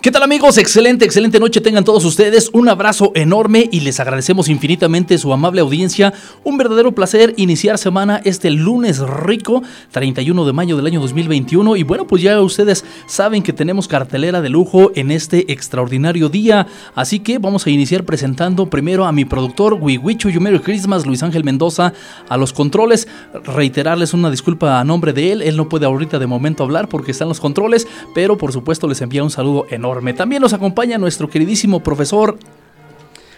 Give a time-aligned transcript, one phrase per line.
[0.00, 0.58] ¿Qué tal amigos?
[0.58, 2.50] Excelente, excelente noche tengan todos ustedes.
[2.52, 6.14] Un abrazo enorme y les agradecemos infinitamente su amable audiencia.
[6.44, 11.74] Un verdadero placer iniciar semana este lunes rico, 31 de mayo del año 2021.
[11.74, 16.68] Y bueno, pues ya ustedes saben que tenemos cartelera de lujo en este extraordinario día.
[16.94, 21.42] Así que vamos a iniciar presentando primero a mi productor, Wiwichu You Christmas, Luis Ángel
[21.42, 21.92] Mendoza,
[22.28, 23.08] a los controles.
[23.42, 25.42] Reiterarles una disculpa a nombre de él.
[25.42, 29.00] Él no puede ahorita de momento hablar porque están los controles, pero por supuesto les
[29.00, 29.87] envía un saludo enorme.
[30.16, 32.38] También nos acompaña nuestro queridísimo profesor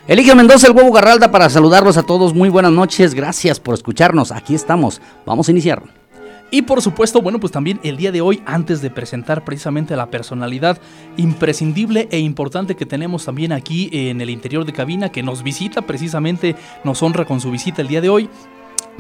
[0.09, 2.35] Eligio Mendoza, el huevo Garralda, para saludarlos a todos.
[2.35, 4.33] Muy buenas noches, gracias por escucharnos.
[4.33, 5.83] Aquí estamos, vamos a iniciar.
[6.51, 10.11] Y por supuesto, bueno, pues también el día de hoy, antes de presentar precisamente la
[10.11, 10.79] personalidad
[11.17, 15.83] imprescindible e importante que tenemos también aquí en el interior de cabina, que nos visita
[15.83, 18.29] precisamente, nos honra con su visita el día de hoy,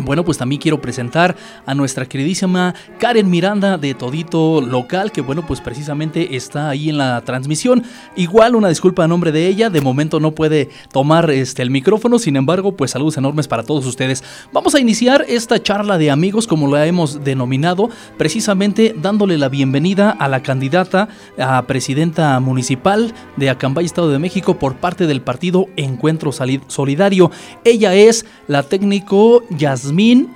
[0.04, 1.36] bueno, pues también quiero presentar
[1.66, 6.98] a nuestra queridísima Karen Miranda de Todito Local, que bueno, pues precisamente está ahí en
[6.98, 7.84] la transmisión.
[8.16, 12.18] Igual una disculpa a nombre de ella, de momento no puede tomar este, el micrófono,
[12.18, 14.24] sin embargo, pues saludos enormes para todos ustedes.
[14.52, 20.10] Vamos a iniciar esta charla de amigos, como la hemos denominado, precisamente dándole la bienvenida
[20.10, 25.66] a la candidata a presidenta municipal de Acambay, Estado de México, por parte del partido
[25.76, 27.30] Encuentro Solidario.
[27.64, 30.28] Ella es la técnico Yasmin Yasmín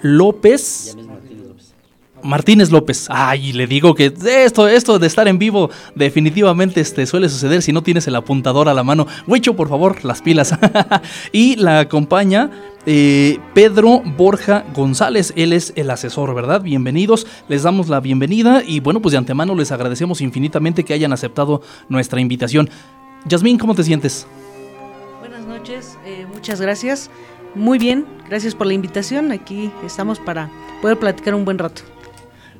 [0.00, 0.96] López.
[2.22, 3.08] Martínez López.
[3.10, 4.14] Ay, le digo que
[4.44, 8.68] esto, esto de estar en vivo definitivamente este, suele suceder si no tienes el apuntador
[8.68, 9.08] a la mano.
[9.26, 10.56] Huicho, por favor, las pilas.
[11.32, 12.52] y la acompaña
[12.86, 15.32] eh, Pedro Borja González.
[15.34, 16.62] Él es el asesor, ¿verdad?
[16.62, 17.26] Bienvenidos.
[17.48, 21.60] Les damos la bienvenida y bueno, pues de antemano les agradecemos infinitamente que hayan aceptado
[21.88, 22.70] nuestra invitación.
[23.24, 24.28] Yasmín, ¿cómo te sientes?
[25.18, 27.10] Buenas noches, eh, muchas gracias.
[27.54, 29.30] Muy bien, gracias por la invitación.
[29.30, 30.50] Aquí estamos para
[30.80, 31.82] poder platicar un buen rato.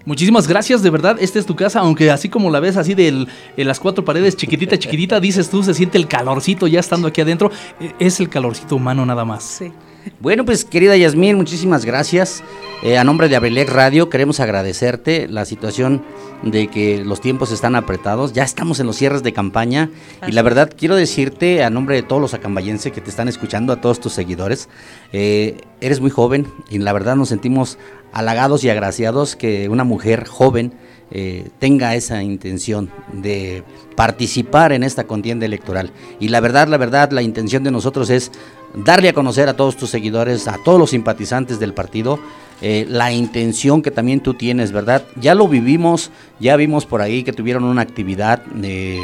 [0.05, 1.17] Muchísimas gracias, de verdad.
[1.21, 3.27] Esta es tu casa, aunque así como la ves así de
[3.57, 7.51] las cuatro paredes, chiquitita, chiquitita, dices tú, se siente el calorcito ya estando aquí adentro.
[7.81, 9.45] E, es el calorcito humano nada más.
[9.45, 9.73] Sí.
[10.21, 12.43] Bueno, pues querida Yasmín, muchísimas gracias.
[12.83, 16.03] Eh, a nombre de Abrilec Radio queremos agradecerte la situación
[16.43, 18.33] de que los tiempos están apretados.
[18.33, 19.91] Ya estamos en los cierres de campaña
[20.27, 23.73] y la verdad quiero decirte a nombre de todos los acambayenses que te están escuchando,
[23.73, 24.69] a todos tus seguidores,
[25.13, 27.79] eh, eres muy joven y la verdad nos sentimos
[28.13, 30.73] halagados y agraciados que una mujer joven
[31.15, 33.65] eh, tenga esa intención de
[33.97, 35.93] participar en esta contienda electoral.
[36.21, 38.33] Y la verdad, la verdad, la intención de nosotros es
[38.75, 42.19] darle a conocer a todos tus seguidores, a todos los simpatizantes del partido,
[42.61, 45.05] eh, la intención que también tú tienes, ¿verdad?
[45.17, 49.01] Ya lo vivimos, ya vimos por ahí que tuvieron una actividad de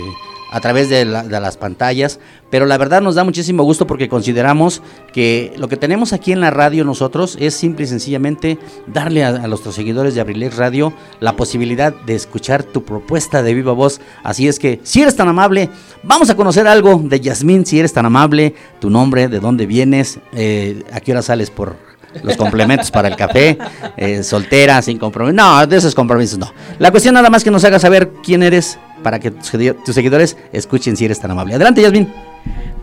[0.51, 2.21] a través de, las pantallas,
[2.51, 4.83] pero la verdad nos da muchísimo gusto porque consideramos
[5.13, 9.29] que lo que tenemos aquí en la radio nosotros es simple y sencillamente darle a,
[9.29, 14.01] a nuestros seguidores de Abrilex Radio la posibilidad de escuchar tu propuesta de viva voz.
[14.23, 15.69] Así es que, si eres tan amable,
[16.03, 20.19] vamos a conocer algo de Yasmín, si eres tan amable, tu nombre, de dónde vienes,
[20.33, 21.77] eh, a qué hora sales por
[22.23, 23.59] los complementos para el café,
[23.97, 25.35] eh, soltera, sin compromiso.
[25.35, 26.53] No, de esos compromisos no.
[26.79, 30.97] La cuestión nada más que nos haga saber quién eres para que tus seguidores escuchen
[30.97, 31.55] si eres tan amable.
[31.55, 32.09] Adelante, Yasmin.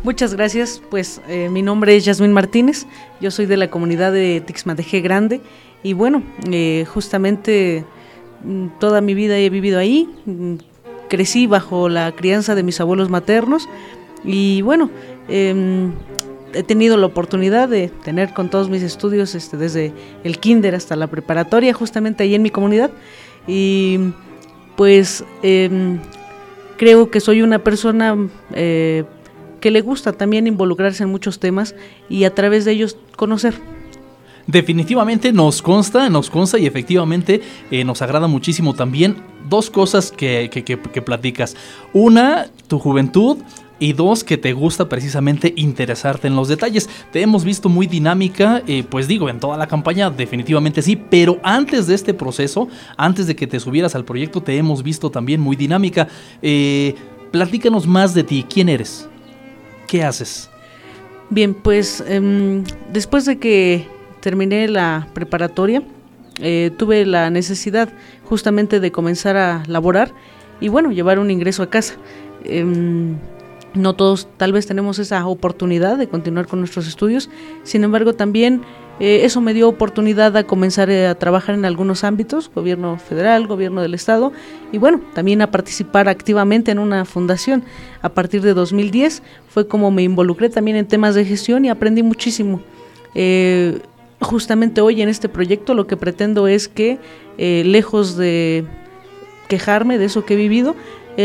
[0.04, 0.82] Muchas gracias.
[0.92, 2.86] Pues eh, mi nombre es Yasmin Martínez.
[3.20, 5.42] Yo soy de la comunidad de Tixmadeje Grande.
[5.82, 6.22] Y bueno,
[6.52, 7.86] eh, justamente
[8.44, 10.08] mm, toda mi vida he vivido ahí.
[10.26, 10.56] Mm,
[11.10, 13.68] crecí bajo la crianza de mis abuelos maternos.
[14.24, 14.92] Y bueno,
[15.28, 15.94] em,
[16.54, 19.92] he tenido la oportunidad de tener con todos mis estudios este, desde
[20.24, 22.92] el kinder hasta la preparatoria, justamente ahí en mi comunidad.
[23.48, 24.00] Y
[24.76, 26.00] pues em,
[26.78, 28.16] creo que soy una persona
[28.54, 29.04] eh,
[29.62, 31.76] que le gusta también involucrarse en muchos temas
[32.10, 33.56] y a través de ellos conocer.
[34.48, 37.42] Definitivamente nos consta, nos consta y efectivamente
[37.72, 39.16] eh, nos agrada muchísimo también
[39.50, 41.56] dos cosas que, que, que platicas.
[41.94, 43.38] Una, tu juventud
[43.80, 46.90] y dos, que te gusta precisamente interesarte en los detalles.
[47.12, 51.40] Te hemos visto muy dinámica, eh, pues digo, en toda la campaña definitivamente sí, pero
[51.44, 52.68] antes de este proceso,
[52.98, 56.08] antes de que te subieras al proyecto, te hemos visto también muy dinámica.
[56.42, 56.96] Eh,
[57.32, 59.10] platícanos más de ti, ¿quién eres?
[59.88, 60.50] ¿Qué haces?
[61.30, 62.64] Bien, pues em,
[62.94, 63.88] después de que
[64.22, 65.82] terminé la preparatoria,
[66.40, 67.90] eh, tuve la necesidad
[68.26, 70.12] justamente de comenzar a laborar
[70.60, 71.96] y bueno, llevar un ingreso a casa.
[73.76, 77.30] No todos tal vez tenemos esa oportunidad de continuar con nuestros estudios,
[77.64, 78.62] sin embargo también
[79.00, 83.46] eh, eso me dio oportunidad a comenzar eh, a trabajar en algunos ámbitos, gobierno federal,
[83.46, 84.32] gobierno del estado,
[84.72, 87.64] y bueno, también a participar activamente en una fundación.
[88.02, 92.04] A partir de 2010 fue como me involucré también en temas de gestión y aprendí
[92.04, 92.62] muchísimo.
[93.16, 93.80] Eh,
[94.22, 96.98] justamente hoy en este proyecto lo que pretendo es que,
[97.38, 98.64] lejos de
[99.50, 100.74] quejarme de eso que he vivido,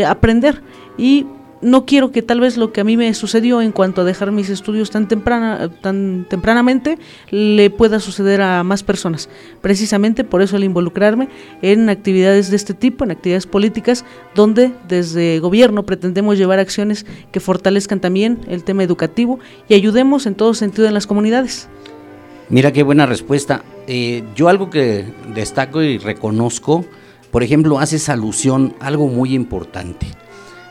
[0.05, 0.61] aprender
[0.97, 1.25] y
[1.61, 4.31] no quiero que tal vez lo que a mí me sucedió en cuanto a dejar
[4.31, 6.97] mis estudios tan temprana tan tempranamente
[7.29, 9.29] le pueda suceder a más personas.
[9.61, 11.29] Precisamente por eso el involucrarme
[11.61, 14.05] en actividades de este tipo, en actividades políticas
[14.35, 20.35] donde desde gobierno pretendemos llevar acciones que fortalezcan también el tema educativo y ayudemos en
[20.35, 21.69] todo sentido en las comunidades.
[22.49, 23.63] Mira qué buena respuesta.
[23.87, 26.85] Eh, yo algo que destaco y reconozco,
[27.31, 30.07] por ejemplo, haces alusión a algo muy importante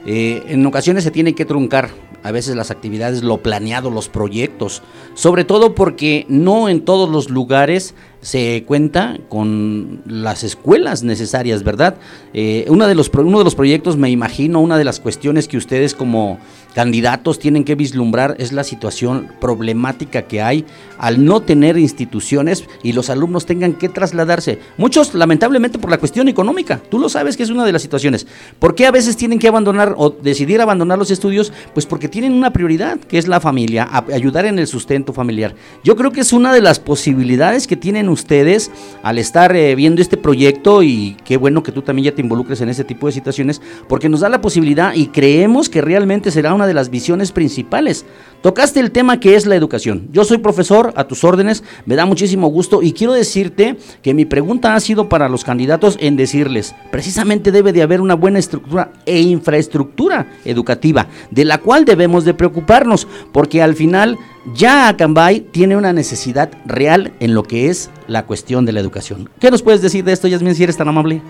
[0.06, 1.90] eh, en ocasiones se tiene que truncar
[2.22, 4.82] a veces las actividades, lo planeado, los proyectos,
[5.14, 11.96] sobre todo porque no en todos los lugares se cuenta con las escuelas necesarias, ¿verdad?
[12.34, 15.94] Eh, de los, uno de los proyectos, me imagino, una de las cuestiones que ustedes
[15.94, 16.38] como
[16.74, 20.64] candidatos tienen que vislumbrar es la situación problemática que hay
[20.98, 24.58] al no tener instituciones y los alumnos tengan que trasladarse.
[24.76, 26.80] Muchos, lamentablemente, por la cuestión económica.
[26.90, 28.26] Tú lo sabes que es una de las situaciones.
[28.58, 31.52] ¿Por qué a veces tienen que abandonar o decidir abandonar los estudios?
[31.72, 35.54] Pues porque tienen una prioridad, que es la familia, ayudar en el sustento familiar.
[35.82, 38.70] Yo creo que es una de las posibilidades que tienen ustedes
[39.02, 42.60] al estar eh, viendo este proyecto y qué bueno que tú también ya te involucres
[42.60, 46.54] en este tipo de situaciones, porque nos da la posibilidad y creemos que realmente será
[46.60, 48.04] una de las visiones principales.
[48.42, 50.08] Tocaste el tema que es la educación.
[50.12, 54.26] Yo soy profesor, a tus órdenes, me da muchísimo gusto y quiero decirte que mi
[54.26, 58.92] pregunta ha sido para los candidatos en decirles, precisamente debe de haber una buena estructura
[59.06, 64.18] e infraestructura educativa, de la cual debemos de preocuparnos, porque al final
[64.54, 69.30] ya Acambay tiene una necesidad real en lo que es la cuestión de la educación.
[69.40, 71.22] ¿Qué nos puedes decir de esto, Yasmin, si eres tan amable?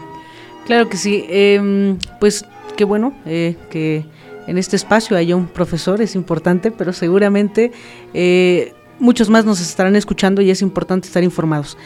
[0.67, 1.25] Claro que sí.
[1.29, 2.45] Em, pues
[2.77, 4.05] qué bueno eh, que
[4.47, 7.73] en este espacio haya un profesor, es importante, pero seguramente
[8.15, 11.77] eh, muchos más nos estarán escuchando y es importante estar informados.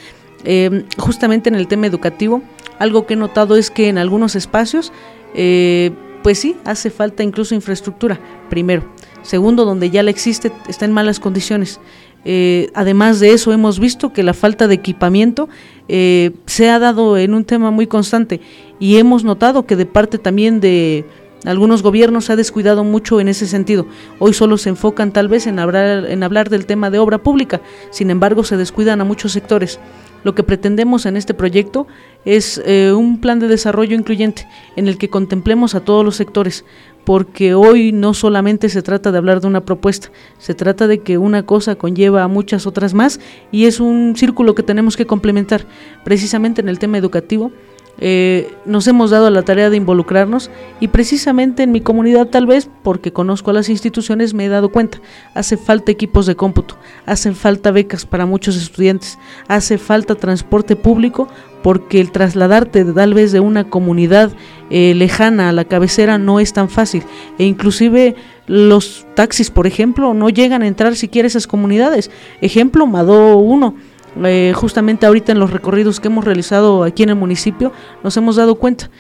[0.45, 2.43] Em, justamente en el tema educativo,
[2.79, 4.93] algo que he notado es que en algunos espacios,
[5.35, 5.93] eh,
[6.23, 8.19] pues sí, hace falta incluso infraestructura,
[8.51, 8.85] primero.
[9.23, 11.81] Segundo, donde ya la existe, está en malas condiciones.
[12.27, 15.49] Eh, además de eso, hemos visto que la falta de equipamiento
[15.89, 18.41] eh, se ha dado en un tema muy constante
[18.79, 21.05] y hemos notado que de parte también de
[21.45, 23.87] algunos gobiernos ha descuidado mucho en ese sentido.
[24.19, 27.61] Hoy solo se enfocan tal vez en hablar, en hablar del tema de obra pública,
[27.91, 29.79] sin embargo se descuidan a muchos sectores.
[30.25, 31.87] Lo que pretendemos en este proyecto
[32.25, 36.65] es eh, un plan de desarrollo incluyente en el que contemplemos a todos los sectores,
[37.05, 41.19] porque hoy no solamente se trata de hablar de una propuesta, se trata de que
[41.19, 43.21] una cosa conlleva a muchas otras más
[43.53, 45.67] y es un círculo que tenemos que complementar.
[46.05, 47.53] Precisamente en el tema educativo,
[47.99, 50.51] eh, nos hemos dado la tarea de involucrarnos
[50.81, 54.71] y precisamente en mi comunidad tal vez porque conozco a las instituciones me he dado
[54.71, 55.01] cuenta,
[55.35, 56.77] hace falta equipos de cómputo,
[57.07, 59.19] hacen falta becas para muchos estudiantes,
[59.49, 61.29] hace falta transporte público
[61.63, 64.33] porque el trasladarte tal vez de una comunidad
[64.69, 67.05] eh, lejana a la cabecera no es tan fácil.
[67.39, 72.11] E inclusive los taxis por ejemplo no llegan a entrar siquiera a esas comunidades.
[72.43, 73.75] Ejemplo Mado 1
[74.23, 77.73] eh, justamente ahorita en los recorridos que hemos realizado aquí en el municipio
[78.03, 78.91] nos hemos dado cuenta.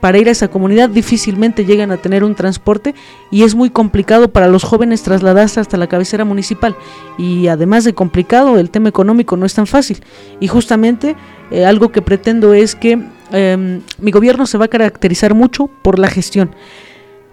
[0.00, 2.94] Para ir a esa comunidad difícilmente llegan a tener un transporte
[3.30, 6.76] y es muy complicado para los jóvenes trasladarse hasta la cabecera municipal.
[7.16, 10.02] Y además de complicado el tema económico no es tan fácil.
[10.40, 11.16] Y justamente
[11.50, 13.00] eh, algo que pretendo es que
[13.30, 16.50] em, mi gobierno se va a caracterizar mucho por la gestión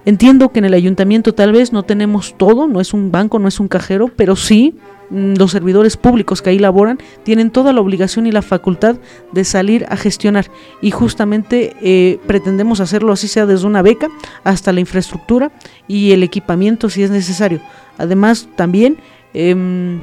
[0.06, 3.48] Entiendo que en el ayuntamiento tal vez no tenemos todo, no es un banco, no
[3.48, 4.76] es un cajero, pero sí
[5.10, 8.98] mm, los servidores públicos que ahí laboran tienen toda la obligación y la facultad
[9.32, 14.10] de salir a gestionar y justamente eh, pretendemos hacerlo así sea desde una beca
[14.44, 15.52] hasta la infraestructura
[15.88, 17.60] y el equipamiento si es necesario.
[17.98, 18.98] Además también
[19.34, 20.02] em,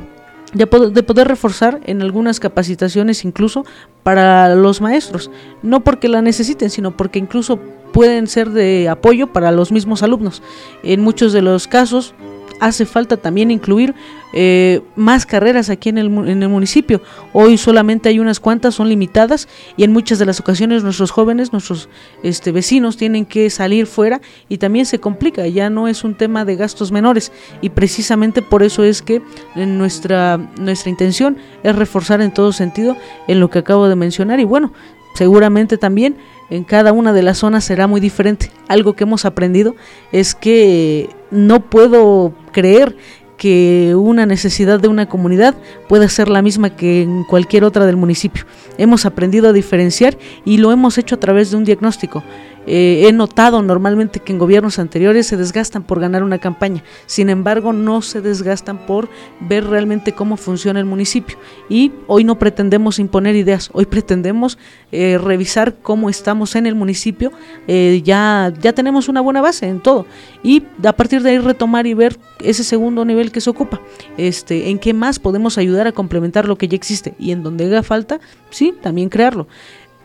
[0.52, 3.64] de poder reforzar en algunas capacitaciones incluso
[4.02, 5.30] para los maestros,
[5.62, 7.58] no porque la necesiten, sino porque incluso
[7.92, 10.42] pueden ser de apoyo para los mismos alumnos.
[10.82, 12.14] En muchos de los casos
[12.62, 13.92] hace falta también incluir
[14.32, 17.02] eh, más carreras aquí en el, en el, municipio.
[17.32, 21.52] Hoy solamente hay unas cuantas, son limitadas y en muchas de las ocasiones nuestros jóvenes,
[21.52, 21.88] nuestros
[22.22, 26.44] este, vecinos tienen que salir fuera y también se complica, ya no es un tema
[26.44, 27.32] de gastos menores
[27.62, 29.22] y precisamente por eso es que
[29.56, 32.96] nuestra, nuestra intención es reforzar en todo sentido
[33.26, 34.72] en lo que acabo de mencionar y bueno,
[35.14, 36.16] seguramente también
[36.50, 38.50] en cada una de las zonas será muy diferente.
[38.68, 39.74] Algo que hemos aprendido
[40.12, 42.96] es que no puedo creer
[43.42, 45.56] que una necesidad de una comunidad
[45.88, 48.44] puede ser la misma que en cualquier otra del municipio.
[48.78, 52.22] Hemos aprendido a diferenciar y lo hemos hecho a través de un diagnóstico.
[52.64, 57.28] Eh, he notado normalmente que en gobiernos anteriores se desgastan por ganar una campaña, sin
[57.28, 59.08] embargo no se desgastan por
[59.40, 61.36] ver realmente cómo funciona el municipio.
[61.68, 64.58] Y hoy no pretendemos imponer ideas, hoy pretendemos
[64.92, 67.32] eh, revisar cómo estamos en el municipio,
[67.66, 70.06] eh, ya, ya tenemos una buena base en todo
[70.44, 73.80] y a partir de ahí retomar y ver ese segundo nivel que se ocupa,
[74.16, 77.66] este, en qué más podemos ayudar a complementar lo que ya existe y en donde
[77.66, 78.20] haga falta,
[78.50, 79.46] sí, también crearlo.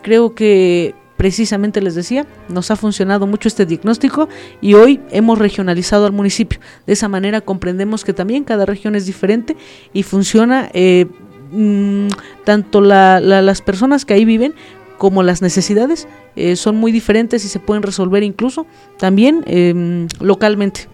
[0.02, 4.30] Creo que precisamente les decía, nos ha funcionado mucho este diagnóstico
[4.62, 6.60] y hoy hemos regionalizado al municipio.
[6.86, 9.58] De esa manera comprendemos que también cada región es diferente
[9.94, 11.08] y funciona eh,
[11.52, 12.08] mm,
[12.46, 14.54] tanto las personas que ahí viven
[14.98, 18.66] como las necesidades eh, son muy diferentes y se pueden resolver incluso
[18.98, 20.88] también em, localmente.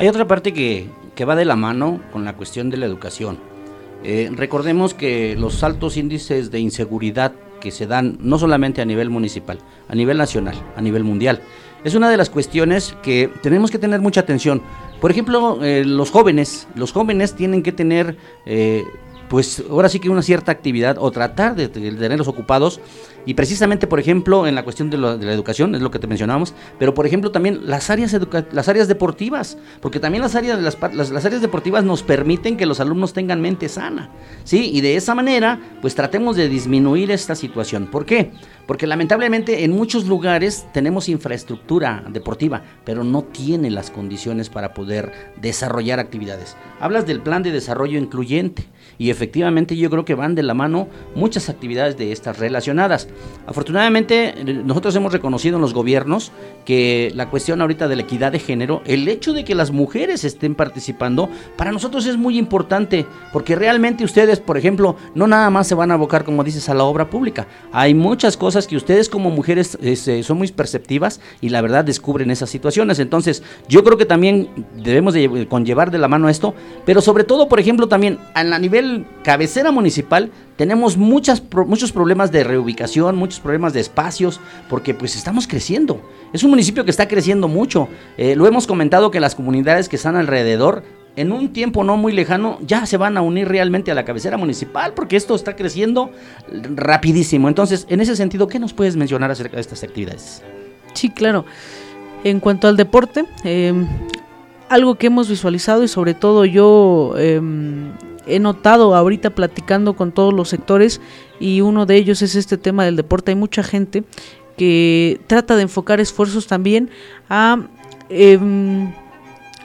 [0.00, 3.38] Hay otra parte que, que va de la mano con la cuestión de la educación.
[4.02, 9.10] Eh, recordemos que los altos índices de inseguridad que se dan no solamente a nivel
[9.10, 11.42] municipal, a nivel nacional, a nivel mundial.
[11.84, 14.62] Es una de las cuestiones que tenemos que tener mucha atención.
[15.02, 18.16] Por ejemplo, eh, los jóvenes, los jóvenes tienen que tener
[18.46, 18.84] eh,
[19.30, 22.80] pues ahora sí que una cierta actividad o tratar de, tenerlos ocupados.
[23.24, 26.54] Y precisamente por ejemplo en la cuestión de, la educación es lo que te mencionábamos
[26.78, 28.16] pero por ejemplo también las áreas
[28.50, 32.80] las áreas deportivas porque también las áreas las, las, áreas deportivas nos permiten que los
[32.80, 34.08] alumnos tengan mente sana
[34.44, 37.88] sí y de esa manera pues tratemos de disminuir esta situación.
[37.88, 38.32] ¿por qué?
[38.66, 45.12] porque lamentablemente en muchos lugares tenemos infraestructura deportiva pero no tiene las condiciones para poder
[45.42, 46.56] desarrollar actividades.
[46.80, 48.64] Hablas del plan de desarrollo incluyente
[49.00, 53.08] y efectivamente yo creo que van de la mano muchas actividades de estas relacionadas.
[53.46, 56.32] Afortunadamente nosotros hemos reconocido en los gobiernos
[56.66, 60.22] que la cuestión ahorita de la equidad de género, el hecho de que las mujeres
[60.24, 65.66] estén participando, para nosotros es muy importante, porque realmente ustedes, por ejemplo, no nada más
[65.66, 67.46] se van a abocar, como dices, a la obra pública.
[67.72, 72.30] Hay muchas cosas que ustedes como mujeres este, son muy perceptivas y la verdad descubren
[72.30, 72.98] esas situaciones.
[72.98, 76.54] Entonces, yo creo que también debemos de conllevar de la mano esto,
[76.84, 78.89] pero sobre todo, por ejemplo, también a nivel
[79.22, 86.02] cabecera municipal tenemos muchos problemas de reubicación, muchos problemas de espacios, porque pues estamos creciendo.
[86.32, 87.88] Es un municipio que está creciendo mucho.
[88.18, 90.82] Eh, lo hemos comentado que las comunidades que están alrededor
[91.16, 94.36] en un tiempo no muy lejano ya se van a unir realmente a la cabecera
[94.36, 96.10] municipal porque esto está creciendo
[96.76, 97.48] rapidísimo.
[97.48, 100.42] Entonces, en ese sentido, ¿qué nos puedes mencionar acerca de estas actividades?
[100.94, 101.44] Sí, claro.
[102.24, 103.86] En cuanto al deporte, em,
[104.68, 107.92] algo que hemos visualizado y sobre todo yo em,
[108.34, 111.00] he notado ahorita platicando con todos los sectores
[111.38, 113.32] y uno de ellos es este tema del deporte.
[113.32, 114.04] Hay mucha gente
[114.56, 116.90] que trata de enfocar esfuerzos también
[117.28, 117.66] a
[118.08, 118.92] em,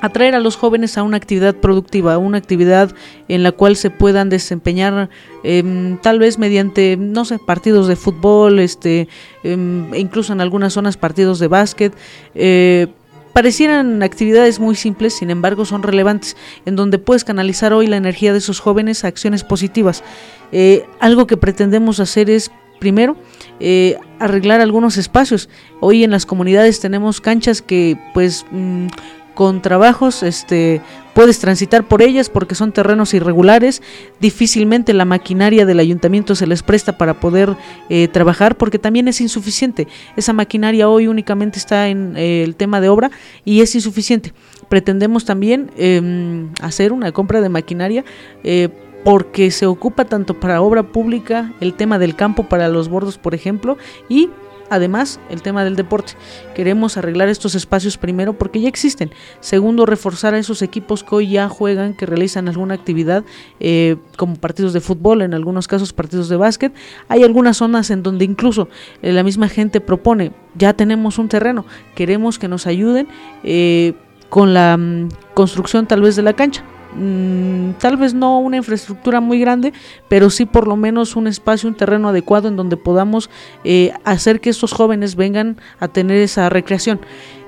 [0.01, 2.93] atraer a los jóvenes a una actividad productiva, a una actividad
[3.27, 5.09] en la cual se puedan desempeñar
[5.43, 9.07] em, tal vez mediante, no sé, partidos de fútbol, este,
[9.43, 11.93] em, incluso en algunas zonas partidos de básquet.
[12.33, 12.87] Eh,
[13.35, 18.31] Parecieran actividades muy simples, sin embargo son relevantes, en donde puedes canalizar hoy la energía
[18.31, 20.05] de esos jóvenes a acciones positivas.
[20.53, 22.49] Eh, algo que pretendemos hacer es,
[22.79, 23.17] primero,
[23.59, 25.49] eh, arreglar algunos espacios.
[25.81, 28.87] Hoy en las comunidades tenemos canchas que pues mm,
[29.35, 30.81] con trabajos este
[31.13, 33.81] puedes transitar por ellas porque son terrenos irregulares,
[34.19, 37.55] difícilmente la maquinaria del ayuntamiento se les presta para poder
[37.89, 39.87] eh, trabajar porque también es insuficiente.
[40.17, 43.11] Esa maquinaria hoy únicamente está en eh, el tema de obra
[43.45, 44.33] y es insuficiente.
[44.67, 48.03] Pretendemos también em, hacer una compra de maquinaria.
[48.43, 48.69] Eh,
[49.05, 53.35] porque se ocupa tanto para obra pública, el tema del campo para los bordos, por
[53.35, 53.77] ejemplo,
[54.09, 54.31] y
[54.69, 56.13] Además, el tema del deporte.
[56.55, 59.11] Queremos arreglar estos espacios primero porque ya existen.
[59.39, 63.23] Segundo, reforzar a esos equipos que hoy ya juegan, que realizan alguna actividad,
[63.59, 66.73] eh, como partidos de fútbol, en algunos casos partidos de básquet.
[67.09, 68.67] Hay algunas zonas en donde incluso
[69.01, 73.07] eh, la misma gente propone, ya tenemos un terreno, queremos que nos ayuden
[73.43, 73.93] eh,
[74.29, 76.63] con la mm, construcción tal vez de la cancha
[76.97, 79.73] Mm, tal vez no una infraestructura muy grande,
[80.07, 83.29] pero sí por lo menos un espacio, un terreno adecuado en donde podamos
[83.63, 87.01] eh, hacer que estos jóvenes vengan a tener esa recreación.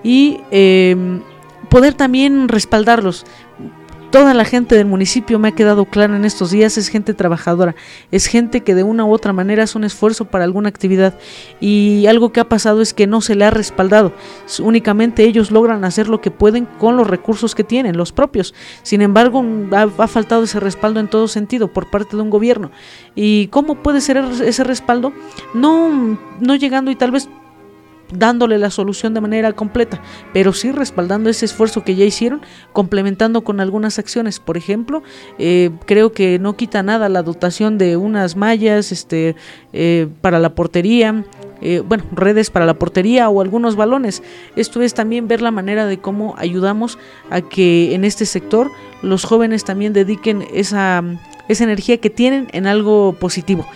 [0.04, 1.22] Y em,
[1.70, 3.26] poder también respaldarlos
[4.12, 7.76] toda la gente del municipio me ha quedado claro en estos días es gente trabajadora,
[8.12, 11.18] es gente que de una u otra manera hace un esfuerzo para alguna actividad.
[11.60, 14.14] Y algo que ha pasado es que no se le ha respaldado,
[14.62, 19.02] únicamente ellos logran hacer lo que pueden con los recursos que tienen, los propios, sin
[19.02, 22.72] embargo ha, faltado ese respaldo en todo sentido por parte de un gobierno.
[23.16, 25.14] Y cómo puede ser ese respaldo
[25.54, 27.30] no, no llegando y tal vez
[28.12, 30.02] dándole la solución de manera completa,
[30.34, 32.42] pero sí respaldando ese esfuerzo que ya hicieron,
[32.74, 34.40] complementando con algunas acciones.
[34.40, 35.04] Por ejemplo,
[35.40, 39.36] eh, creo que no quita nada la dotación de unas mallas este,
[39.74, 41.24] eh, para la portería,
[41.62, 44.22] eh, bueno, redes para la portería o algunos balones.
[44.56, 46.98] Esto es también ver la manera de cómo ayudamos
[47.30, 48.72] a que en este sector
[49.02, 51.04] los jóvenes también dediquen esa,
[51.48, 53.68] esa energía que tienen en algo positivo.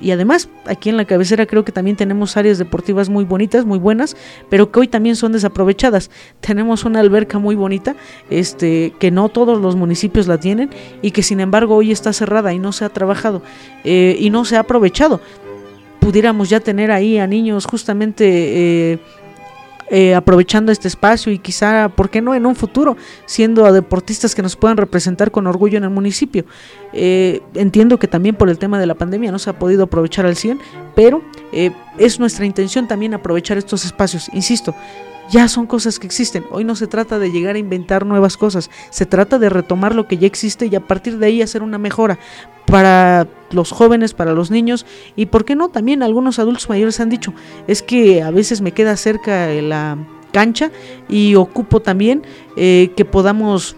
[0.00, 3.78] Y además, aquí en la cabecera creo que también tenemos áreas deportivas muy bonitas, muy
[3.78, 4.16] buenas,
[4.48, 6.10] pero que hoy también son desaprovechadas.
[6.40, 7.96] Tenemos una alberca muy bonita,
[8.30, 10.70] este, que no todos los municipios la tienen
[11.02, 13.42] y que sin embargo hoy está cerrada y no se ha trabajado
[13.84, 15.20] eh, y no se ha aprovechado.
[16.00, 18.92] Pudiéramos ya tener ahí a niños justamente...
[18.92, 18.98] Eh,
[19.90, 24.36] eh, aprovechando este espacio y quizá, ¿por qué no en un futuro, siendo a deportistas
[24.36, 26.44] que nos puedan representar con orgullo en el municipio?
[26.92, 30.26] Eh, entiendo que también por el tema de la pandemia no se ha podido aprovechar
[30.26, 30.60] al 100,
[30.94, 34.74] pero eh, es nuestra intención también aprovechar estos espacios, insisto.
[35.30, 36.44] Ya son cosas que existen.
[36.50, 38.68] Hoy no se trata de llegar a inventar nuevas cosas.
[38.90, 41.78] Se trata de retomar lo que ya existe y a partir de ahí hacer una
[41.78, 42.18] mejora
[42.66, 45.68] para los jóvenes, para los niños y, ¿por qué no?
[45.68, 47.32] También algunos adultos mayores han dicho,
[47.66, 49.98] es que a veces me queda cerca la
[50.32, 50.70] cancha
[51.08, 52.22] y ocupo también
[52.56, 53.76] eh, que podamos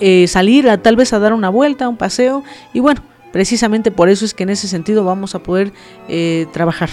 [0.00, 3.02] eh, salir a, tal vez a dar una vuelta, un paseo y bueno,
[3.32, 5.72] precisamente por eso es que en ese sentido vamos a poder
[6.08, 6.90] eh, trabajar.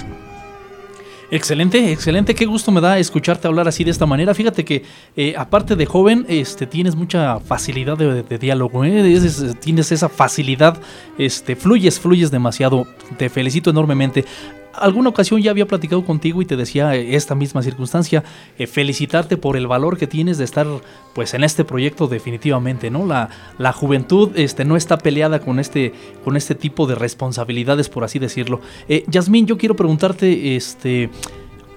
[1.33, 2.35] Excelente, excelente.
[2.35, 4.35] Qué gusto me da escucharte hablar así de esta manera.
[4.35, 4.83] Fíjate que
[5.15, 8.85] eh, aparte de joven, este, tienes mucha facilidad de, diálogo.
[8.85, 9.19] ¿eh?
[9.59, 10.79] tienes esa facilidad,
[11.17, 12.85] este, fluyes, fluyes demasiado.
[13.17, 14.25] Te felicito enormemente
[14.73, 18.23] alguna ocasión ya había platicado contigo y te decía eh, esta misma circunstancia,
[18.57, 20.67] eh, felicitarte por el valor que tienes de estar
[21.13, 23.05] pues en este proyecto definitivamente, ¿no?
[23.05, 28.03] La, la juventud este, no está peleada con este, con este tipo de responsabilidades, por
[28.03, 28.61] así decirlo.
[28.89, 31.09] Eh, Yasmín, yo quiero preguntarte, este,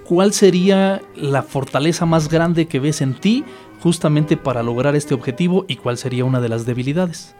[0.05, 3.43] ¿cuál sería la fortaleza más grande que ves en ti
[3.81, 7.35] justamente para lograr este objetivo y cuál sería una de las debilidades?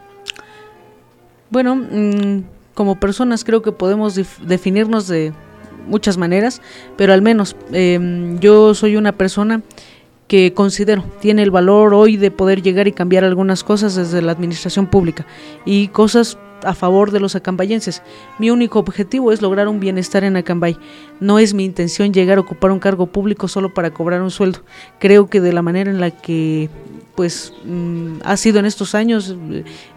[1.49, 5.33] Bueno, mm, como personas creo que podemos definirnos de
[5.88, 6.62] muchas maneras,
[6.96, 9.62] pero al menos em, yo soy una persona
[10.27, 14.34] que considero tiene el valor hoy de poder llegar y cambiar algunas cosas desde la
[14.34, 15.25] administración pública
[15.65, 18.01] y cosas a favor de los acambayenses.
[18.39, 20.77] Mi único objetivo es lograr un bienestar en Acambay.
[21.20, 24.60] No es mi intención llegar a ocupar un cargo público solo para cobrar un sueldo.
[25.00, 26.69] Creo que de la manera en la que
[27.17, 29.36] pues mm, ha sido en estos años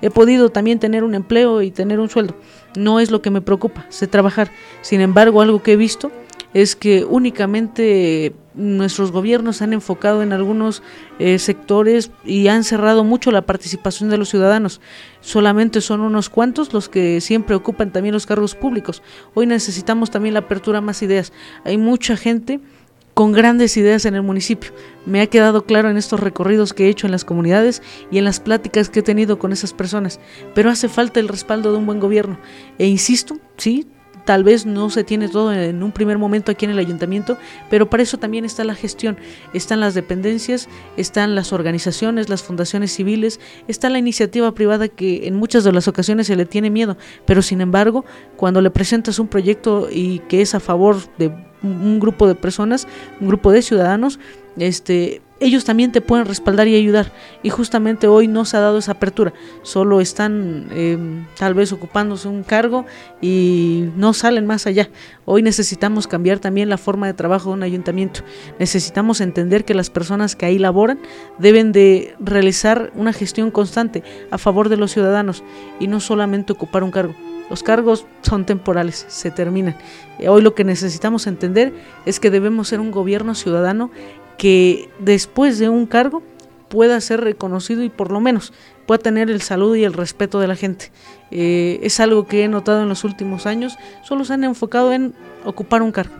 [0.03, 2.35] he podido también tener un empleo y tener un sueldo
[2.77, 4.51] no es lo que me preocupa, sé trabajar.
[4.83, 6.11] Sin embargo, algo que he visto
[6.53, 10.83] es que únicamente nuestros gobiernos han enfocado en algunos
[11.21, 14.81] eh, sectores y han cerrado mucho la participación de los ciudadanos.
[15.21, 19.03] Solamente son unos cuantos los que siempre ocupan también los cargos públicos.
[19.35, 21.33] Hoy necesitamos también la apertura a más ideas.
[21.65, 22.61] Hay mucha gente
[23.21, 24.71] con grandes ideas en el municipio.
[25.05, 28.25] Me ha quedado claro en estos recorridos que he hecho en las comunidades y en
[28.25, 30.19] las pláticas que he tenido con esas personas,
[30.55, 32.39] pero hace falta el respaldo de un buen gobierno.
[32.79, 33.87] E insisto, sí,
[34.25, 37.37] tal vez no se tiene todo en un primer momento aquí en el ayuntamiento,
[37.69, 39.19] pero para eso también está la gestión,
[39.53, 45.35] están las dependencias, están las organizaciones, las fundaciones civiles, está la iniciativa privada que en
[45.35, 48.07] muchas de las ocasiones se le tiene miedo, pero sin embargo,
[48.39, 52.87] cuando le presentas un proyecto y que es a favor de un grupo de personas,
[53.21, 54.19] un grupo de ciudadanos,
[54.57, 57.13] este, ellos también te pueden respaldar y ayudar.
[57.43, 62.29] Y justamente hoy no se ha dado esa apertura, solo están em, tal vez ocupándose
[62.29, 62.85] un cargo
[63.21, 64.91] y no salen más allá.
[65.25, 68.21] Hoy necesitamos cambiar también la forma de trabajo de un ayuntamiento.
[68.59, 71.01] Necesitamos entender que las personas que ahí laboran
[71.39, 75.43] deben de realizar una gestión constante a favor de los ciudadanos
[75.79, 77.15] y no solamente ocupar un cargo.
[77.51, 79.77] Los cargos son temporales, se terminan.
[80.27, 81.75] Hoy lo que necesitamos entender
[82.07, 83.91] es que debemos ser un gobierno ciudadano
[84.39, 86.23] que después de un cargo
[86.71, 88.53] pueda ser reconocido y por lo menos
[88.87, 90.93] pueda tener el saludo y el respeto de la gente.
[91.31, 95.13] Eh, es algo que he notado en los últimos años, solo se han enfocado en
[95.45, 96.15] ocupar un cargo.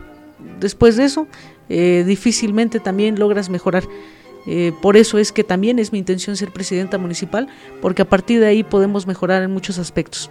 [0.59, 1.27] Después de eso,
[1.69, 3.85] eh, difícilmente también logras mejorar.
[4.45, 7.47] Eh, por eso es que también es mi intención ser presidenta municipal,
[7.81, 10.29] porque a partir de ahí podemos mejorar en muchos aspectos.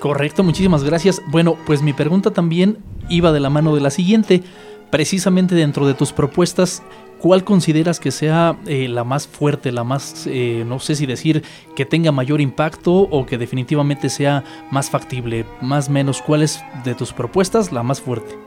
[0.00, 1.20] Correcto, muchísimas gracias.
[1.28, 2.78] Bueno, pues mi pregunta también
[3.10, 4.42] iba de la mano de la siguiente.
[4.90, 6.82] Precisamente dentro de tus propuestas,
[7.20, 11.44] ¿cuál consideras que sea eh, la más fuerte, la más, eh, no sé si decir,
[11.76, 15.44] que tenga mayor impacto o que definitivamente sea más factible?
[15.60, 18.38] Más o menos, ¿cuál es de tus propuestas la más fuerte?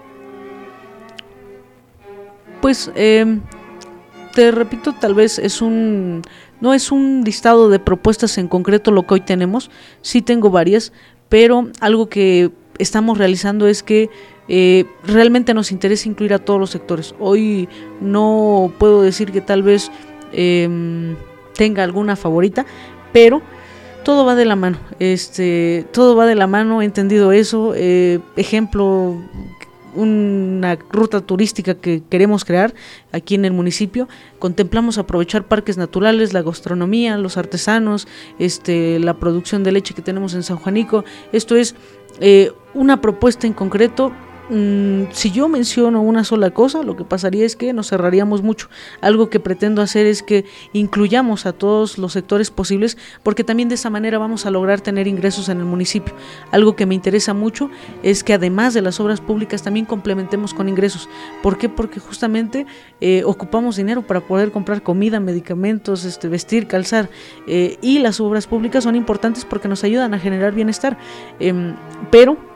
[2.62, 3.42] Pues em,
[4.34, 6.24] te repito, tal vez es un
[6.64, 9.70] no es un listado de propuestas en concreto lo que hoy tenemos,
[10.02, 10.94] sí tengo varias,
[11.30, 14.10] pero algo que estamos realizando es que
[14.48, 17.16] eh, realmente nos interesa incluir a todos los sectores.
[17.20, 17.70] Hoy
[18.02, 19.92] no puedo decir que tal vez
[20.32, 21.16] em,
[21.56, 22.66] tenga alguna favorita,
[23.12, 23.42] pero
[24.04, 24.78] todo va de la mano.
[25.00, 27.74] Este, todo va de la mano, he entendido eso.
[27.76, 29.18] Eh, ejemplo,
[29.96, 32.74] una ruta turística que queremos crear
[33.12, 34.08] aquí en el municipio.
[34.40, 38.08] Contemplamos aprovechar parques naturales, la gastronomía, los artesanos,
[38.40, 41.04] este, la producción de leche que tenemos en San Juanico.
[41.32, 41.76] Esto es
[42.20, 44.12] eh, una propuesta en concreto
[44.50, 48.70] Mm, si yo menciono una sola cosa, lo que pasaría es que nos cerraríamos mucho.
[49.00, 53.76] Algo que pretendo hacer es que incluyamos a todos los sectores posibles, porque también de
[53.76, 56.14] esa manera vamos a lograr tener ingresos en el municipio.
[56.52, 57.70] Algo que me interesa mucho
[58.04, 61.10] es que además de las obras públicas también complementemos con ingresos.
[61.42, 61.70] ¿Por qué?
[61.70, 62.66] Porque justamente
[63.00, 67.10] eh, ocupamos dinero para poder comprar comida, medicamentos, este, vestir, calzar.
[67.48, 70.98] Eh, y las obras públicas son importantes porque nos ayudan a generar bienestar.
[71.40, 71.76] Em,
[72.12, 72.53] pero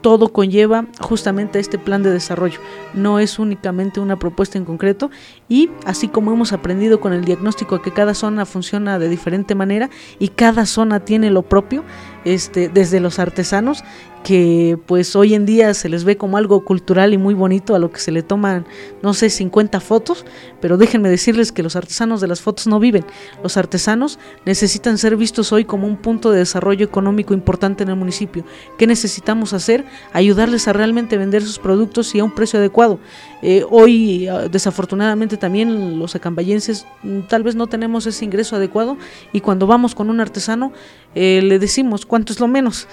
[0.00, 2.60] todo conlleva justamente este plan de desarrollo.
[2.94, 5.10] No es únicamente una propuesta en concreto
[5.48, 9.90] y así como hemos aprendido con el diagnóstico que cada zona funciona de diferente manera
[10.18, 11.84] y cada zona tiene lo propio,
[12.24, 13.82] este, desde los artesanos
[14.22, 17.78] que pues hoy en día se les ve como algo cultural y muy bonito a
[17.78, 18.66] lo que se le toman,
[19.02, 20.26] no sé, 50 fotos,
[20.60, 23.04] pero déjenme decirles que los artesanos de las fotos no viven.
[23.42, 27.96] Los artesanos necesitan ser vistos hoy como un punto de desarrollo económico importante en el
[27.96, 28.44] municipio.
[28.78, 29.84] ¿Qué necesitamos hacer?
[30.12, 33.00] Ayudarles a realmente vender sus productos y a un precio adecuado.
[33.42, 38.98] Eh, hoy, ah, desafortunadamente, también los acambayenses mm, tal vez no tenemos ese ingreso adecuado
[39.32, 40.72] y cuando vamos con un artesano
[41.14, 42.86] eh, le decimos cuánto es lo menos.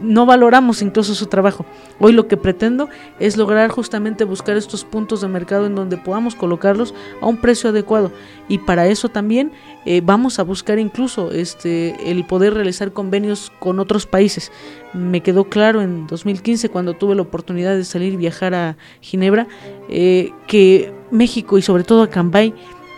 [0.00, 1.66] No valoramos incluso su trabajo.
[1.98, 6.34] Hoy lo que pretendo es lograr justamente buscar estos puntos de mercado en donde podamos
[6.34, 8.12] colocarlos a un precio adecuado
[8.48, 9.52] y para eso también
[9.84, 14.50] eh, vamos a buscar incluso este el poder realizar convenios con otros países.
[14.94, 19.48] Me quedó claro en 2015 cuando tuve la oportunidad de salir y viajar a Ginebra
[19.88, 22.54] eh, que México y sobre todo a Cambay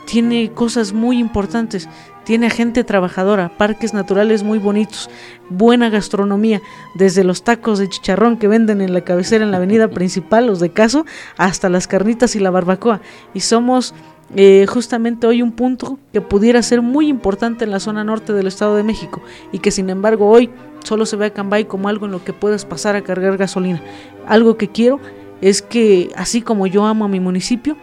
[0.06, 1.88] tiene cosas muy importantes
[2.24, 5.10] tiene gente trabajadora, parques naturales muy bonitos,
[5.50, 6.60] buena gastronomía,
[6.94, 10.60] desde los tacos de chicharrón que venden en la cabecera en la avenida principal, los
[10.60, 11.04] de caso,
[11.36, 13.00] hasta las carnitas y la barbacoa.
[13.34, 13.94] Y somos
[14.34, 18.46] eh, justamente hoy un punto que pudiera ser muy importante en la zona norte del
[18.46, 20.50] Estado de México y que sin embargo hoy
[20.82, 23.82] solo se ve a Cambay como algo en lo que puedes pasar a cargar gasolina.
[24.26, 24.98] Algo que quiero
[25.40, 27.76] es que así como yo amo a mi municipio,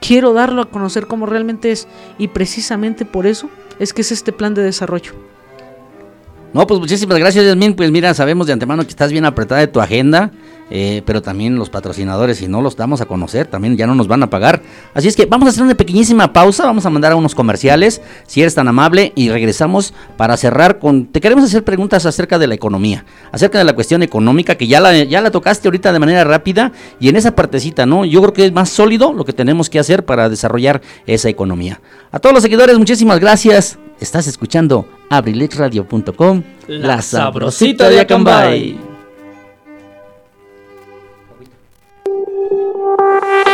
[0.00, 1.86] quiero darlo a conocer como realmente es
[2.18, 5.12] y precisamente por eso es que es este plan de desarrollo.
[6.52, 7.74] No, pues muchísimas gracias, Yasmin.
[7.74, 10.30] Pues mira, sabemos de antemano que estás bien apretada de tu agenda,
[10.70, 14.08] eh, pero también los patrocinadores, si no los damos a conocer, también ya no nos
[14.08, 14.62] van a pagar.
[14.94, 18.00] Así es que vamos a hacer una pequeñísima pausa, vamos a mandar a unos comerciales,
[18.26, 21.06] si eres tan amable, y regresamos para cerrar con...
[21.06, 24.80] Te queremos hacer preguntas acerca de la economía, acerca de la cuestión económica, que ya
[24.80, 28.04] la, ya la tocaste ahorita de manera rápida, y en esa partecita, ¿no?
[28.04, 31.80] Yo creo que es más sólido lo que tenemos que hacer para desarrollar esa economía.
[32.10, 33.78] A todos los seguidores, muchísimas gracias.
[34.00, 38.93] Estás escuchando abrilexradio.com, la sabrosita de Acambay.
[43.20, 43.53] Thank you.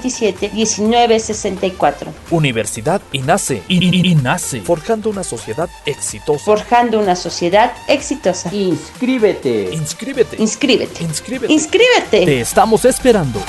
[0.00, 2.12] 1964.
[2.30, 3.62] Universidad INACE.
[3.68, 4.60] INACE.
[4.60, 6.44] Forjando una sociedad exitosa.
[6.44, 8.54] Forjando una sociedad exitosa.
[8.54, 9.70] Inscríbete.
[9.72, 10.36] Inscríbete.
[10.38, 11.04] Inscríbete.
[11.04, 11.52] Inscríbete.
[11.52, 12.24] Inscríbete.
[12.24, 13.40] Te estamos esperando.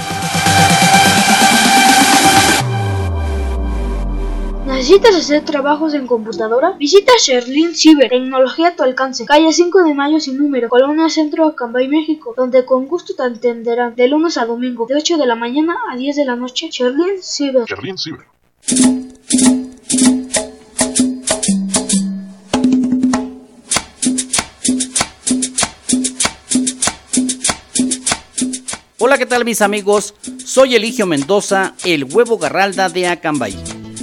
[4.74, 6.72] ¿Necesitas hacer trabajos en computadora?
[6.72, 11.46] Visita Sherlin Ciber, tecnología a tu alcance, calle 5 de Mayo sin número, Colonia Centro,
[11.46, 15.36] Acambay, México, donde con gusto te atenderán de lunes a domingo, de 8 de la
[15.36, 16.70] mañana a 10 de la noche.
[16.72, 17.66] Sherlin Ciber.
[28.98, 30.16] Hola, ¿qué tal mis amigos?
[30.44, 33.73] Soy Eligio Mendoza, el huevo garralda de Acambay.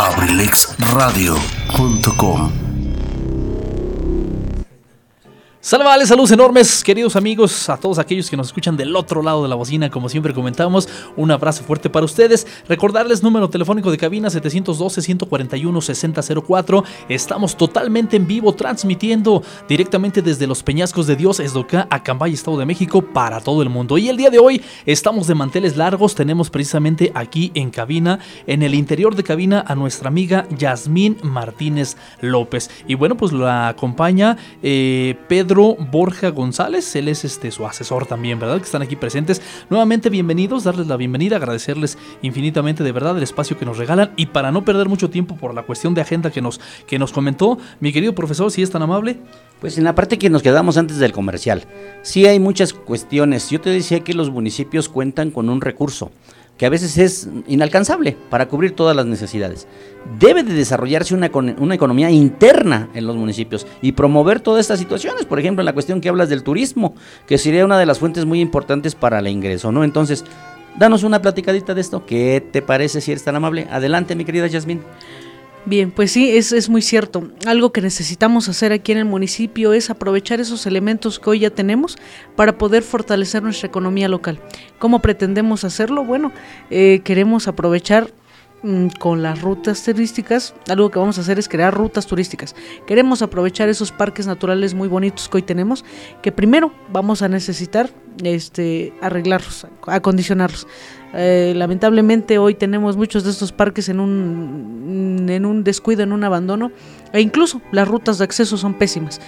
[0.00, 2.69] abrilexradio.com
[5.70, 9.48] Salvales, saludos enormes, queridos amigos, a todos aquellos que nos escuchan del otro lado de
[9.48, 12.44] la bocina, como siempre comentamos, un abrazo fuerte para ustedes.
[12.68, 16.82] Recordarles número telefónico de cabina 712-141-6004.
[17.08, 22.66] Estamos totalmente en vivo, transmitiendo directamente desde los Peñascos de Dios, Esdoca, Acambay, Estado de
[22.66, 23.96] México, para todo el mundo.
[23.96, 28.64] Y el día de hoy estamos de manteles largos, tenemos precisamente aquí en cabina, en
[28.64, 32.72] el interior de cabina, a nuestra amiga Yasmín Martínez López.
[32.88, 35.59] Y bueno, pues la acompaña eh, Pedro.
[35.60, 38.56] Borja González, él es este, su asesor también, ¿verdad?
[38.56, 39.42] Que están aquí presentes.
[39.68, 44.26] Nuevamente bienvenidos, darles la bienvenida, agradecerles infinitamente de verdad el espacio que nos regalan y
[44.26, 47.58] para no perder mucho tiempo por la cuestión de agenda que nos, que nos comentó,
[47.78, 49.18] mi querido profesor, si es tan amable.
[49.60, 51.64] Pues en la parte que nos quedamos antes del comercial,
[52.00, 53.50] sí hay muchas cuestiones.
[53.50, 56.10] Yo te decía que los municipios cuentan con un recurso
[56.60, 59.66] que a veces es inalcanzable para cubrir todas las necesidades.
[60.18, 65.24] Debe de desarrollarse una, una, economía interna en los municipios y promover todas estas situaciones,
[65.24, 66.94] por ejemplo, en la cuestión que hablas del turismo,
[67.26, 69.84] que sería una de las fuentes muy importantes para el ingreso, ¿no?
[69.84, 70.22] Entonces,
[70.78, 73.66] danos una platicadita de esto, ¿qué te parece si eres tan amable?
[73.70, 74.82] Adelante, mi querida Yasmín.
[75.66, 77.30] Bien, pues sí, es, es, muy cierto.
[77.46, 81.50] Algo que necesitamos hacer aquí en el municipio es aprovechar esos elementos que hoy ya
[81.50, 81.98] tenemos
[82.34, 84.40] para poder fortalecer nuestra economía local.
[84.78, 86.02] ¿Cómo pretendemos hacerlo?
[86.02, 86.32] Bueno,
[86.70, 88.10] eh, queremos aprovechar
[88.62, 92.56] mm, con las rutas turísticas, algo que vamos a hacer es crear rutas turísticas.
[92.86, 95.84] Queremos aprovechar esos parques naturales muy bonitos que hoy tenemos,
[96.22, 97.90] que primero vamos a necesitar
[98.24, 100.66] este, arreglarlos, acondicionarlos.
[101.12, 106.22] Eh, lamentablemente hoy tenemos muchos de estos parques en un, en un descuido, en un
[106.24, 106.70] abandono,
[107.12, 109.20] e incluso las rutas de acceso son pésimas.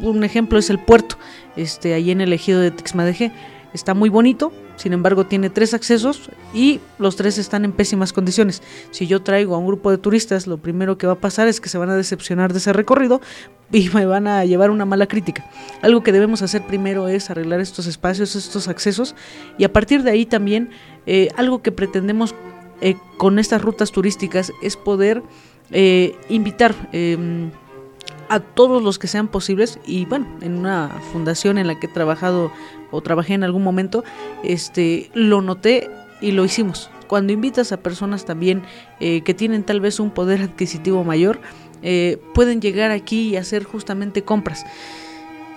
[0.00, 1.16] Un ejemplo es el puerto,
[1.56, 3.32] este, ahí en el ejido de Tixmadeje
[3.74, 8.62] está muy bonito, sin embargo tiene tres accesos y los tres están en pésimas condiciones.
[8.92, 11.60] Si yo traigo a un grupo de turistas, lo primero que va a pasar es
[11.60, 13.20] que se van a decepcionar de ese recorrido
[13.70, 15.44] y me van a llevar una mala crítica.
[15.82, 19.14] Algo que debemos hacer primero es arreglar estos espacios, estos accesos
[19.58, 20.70] y a partir de ahí también
[21.04, 22.34] eh, algo que pretendemos
[22.80, 25.22] eh, con estas rutas turísticas es poder
[25.72, 27.50] eh, invitar em,
[28.30, 31.90] a todos los que sean posibles y bueno, en una fundación en la que he
[31.92, 32.52] trabajado
[32.92, 34.04] o trabajé en algún momento,
[34.44, 35.90] este, lo noté
[36.20, 36.90] y lo hicimos.
[37.08, 38.62] Cuando invitas a personas también
[39.00, 41.40] eh, que tienen tal vez un poder adquisitivo mayor,
[41.82, 44.64] eh, pueden llegar aquí y hacer justamente compras.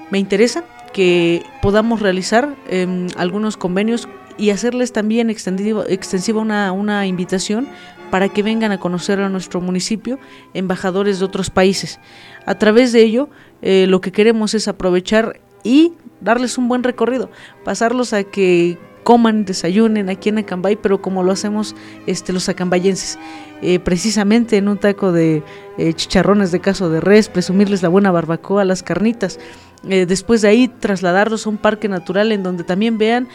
[0.09, 4.07] Me interesa que podamos realizar em, algunos convenios
[4.37, 7.67] y hacerles también extensiva una, una invitación
[8.13, 10.19] para que vengan a conocer a nuestro municipio
[10.53, 11.99] embajadores de otros países.
[12.45, 13.27] A través de ello,
[13.63, 17.31] eh, lo que queremos es aprovechar y darles un buen recorrido,
[17.65, 23.17] pasarlos a que coman, desayunen aquí en Acambay, pero como lo hacemos este, los acambayenses,
[23.63, 25.41] eh, precisamente en un taco de
[25.79, 29.39] eh, chicharrones de caso de res, presumirles la buena barbacoa, las carnitas,
[29.89, 33.27] eh, después de ahí trasladarlos a un parque natural en donde también vean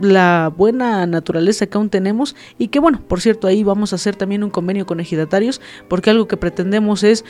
[0.00, 4.16] la buena naturaleza que aún tenemos y que bueno, por cierto, ahí vamos a hacer
[4.16, 7.24] también un convenio con ejidatarios, porque algo que pretendemos es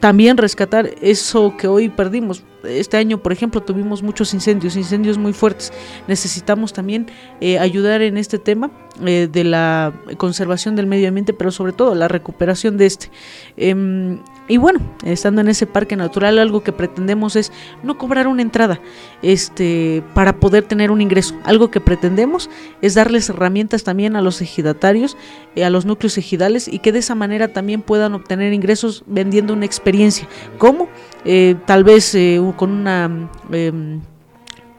[0.00, 2.44] también rescatar eso que hoy perdimos.
[2.66, 5.72] Este año, por ejemplo, tuvimos muchos incendios, incendios muy fuertes.
[6.08, 7.06] Necesitamos también
[7.40, 8.70] eh, ayudar en este tema
[9.04, 13.10] eh, de la conservación del medio ambiente, pero sobre todo la recuperación de este.
[13.56, 17.50] Em, y bueno, estando en ese parque natural, algo que pretendemos es
[17.82, 18.80] no cobrar una entrada
[19.22, 21.34] este, para poder tener un ingreso.
[21.44, 22.50] Algo que pretendemos
[22.82, 25.16] es darles herramientas también a los ejidatarios,
[25.56, 29.54] eh, a los núcleos ejidales y que de esa manera también puedan obtener ingresos vendiendo
[29.54, 30.28] una experiencia.
[30.58, 30.88] ¿Cómo?
[31.24, 34.00] Eh, tal vez eh, con una em,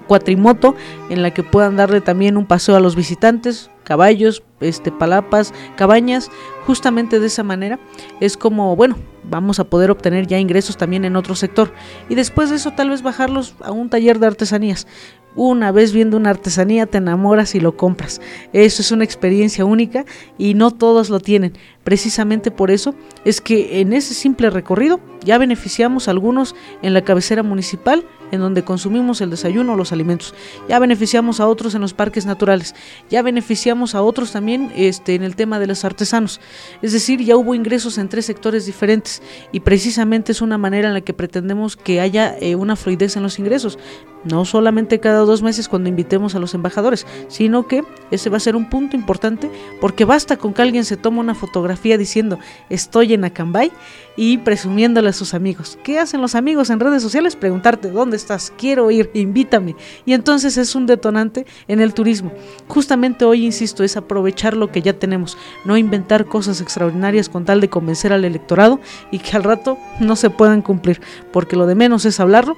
[0.07, 0.75] cuatrimoto
[1.09, 6.29] en la que puedan darle también un paseo a los visitantes, caballos, este, palapas, cabañas,
[6.65, 7.79] justamente de esa manera
[8.19, 11.71] es como, bueno, vamos a poder obtener ya ingresos también en otro sector
[12.09, 14.87] y después de eso tal vez bajarlos a un taller de artesanías.
[15.35, 18.21] Una vez viendo una artesanía te enamoras y lo compras.
[18.53, 20.05] Eso es una experiencia única
[20.37, 21.53] y no todos lo tienen.
[21.83, 22.95] Precisamente por eso
[23.25, 28.39] es que en ese simple recorrido ya beneficiamos a algunos en la cabecera municipal en
[28.39, 30.33] donde consumimos el desayuno o los alimentos.
[30.69, 32.73] Ya beneficiamos a otros en los parques naturales.
[33.09, 36.39] Ya beneficiamos a otros también este, en el tema de los artesanos.
[36.81, 39.21] Es decir, ya hubo ingresos en tres sectores diferentes
[39.51, 43.23] y precisamente es una manera en la que pretendemos que haya eh, una fluidez en
[43.23, 43.77] los ingresos.
[44.25, 48.41] No solamente cada dos meses cuando invitemos a los embajadores, sino que ese va a
[48.41, 53.13] ser un punto importante porque basta con que alguien se tome una fotografía diciendo estoy
[53.13, 53.71] en Acambay
[54.17, 55.77] y presumiéndole a sus amigos.
[55.83, 57.35] ¿Qué hacen los amigos en redes sociales?
[57.35, 58.51] Preguntarte, ¿dónde estás?
[58.57, 59.75] Quiero ir, invítame.
[60.05, 62.31] Y entonces es un detonante en el turismo.
[62.67, 67.61] Justamente hoy, insisto, es aprovechar lo que ya tenemos, no inventar cosas extraordinarias con tal
[67.61, 68.79] de convencer al electorado
[69.11, 72.57] y que al rato no se puedan cumplir, porque lo de menos es hablarlo,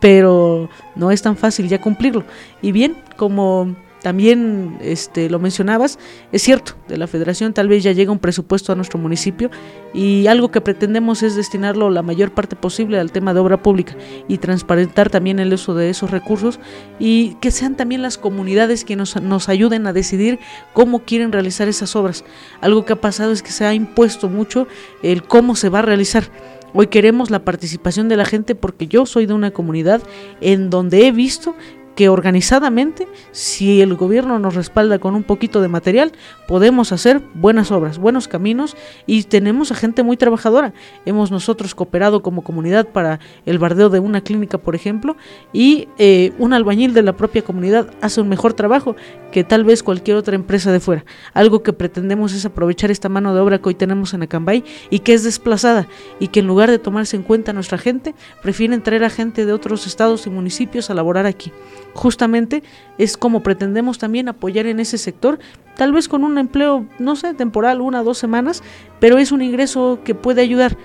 [0.00, 2.24] pero no es tan fácil ya cumplirlo.
[2.62, 5.98] Y bien, como también este, lo mencionabas,
[6.30, 9.50] es cierto, de la federación tal vez ya llega un presupuesto a nuestro municipio
[9.92, 13.96] y algo que pretendemos es destinarlo la mayor parte posible al tema de obra pública
[14.28, 16.60] y transparentar también el uso de esos recursos
[16.98, 20.38] y que sean también las comunidades que nos, nos ayuden a decidir
[20.72, 22.24] cómo quieren realizar esas obras.
[22.60, 24.68] Algo que ha pasado es que se ha impuesto mucho
[25.02, 26.30] el cómo se va a realizar.
[26.74, 30.02] Hoy queremos la participación de la gente porque yo soy de una comunidad
[30.40, 31.54] en donde he visto
[31.98, 36.12] que organizadamente, si el gobierno nos respalda con un poquito de material,
[36.46, 40.72] podemos hacer buenas obras, buenos caminos y tenemos a gente muy trabajadora.
[41.06, 45.16] Hemos nosotros cooperado como comunidad para el bardeo de una clínica, por ejemplo,
[45.52, 48.94] y eh, un albañil de la propia comunidad hace un mejor trabajo
[49.32, 51.04] que tal vez cualquier otra empresa de fuera.
[51.34, 55.00] Algo que pretendemos es aprovechar esta mano de obra que hoy tenemos en Acambay y
[55.00, 55.88] que es desplazada
[56.20, 59.52] y que en lugar de tomarse en cuenta nuestra gente, prefieren traer a gente de
[59.52, 61.52] otros estados y municipios a laborar aquí
[61.98, 62.62] justamente
[62.96, 65.38] es como pretendemos también apoyar en ese sector,
[65.76, 68.62] tal vez con un empleo, no sé, temporal, una o dos semanas,
[69.00, 70.76] pero es un ingreso que puede ayudar.